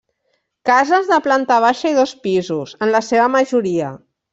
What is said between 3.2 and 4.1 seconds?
majoria.